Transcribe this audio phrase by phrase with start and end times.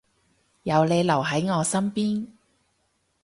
[0.63, 2.29] 有你留喺我身邊